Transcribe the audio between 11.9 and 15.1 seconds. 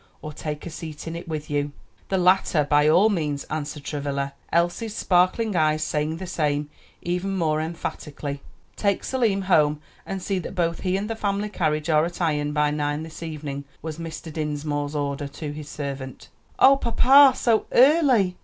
at Ion by nine this evening," was Mr. Dinsmore's